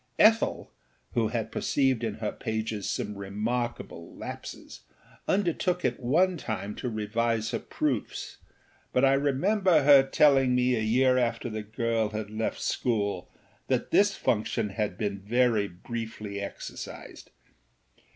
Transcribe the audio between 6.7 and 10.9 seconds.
to revise her proofs; but I remember her telling me a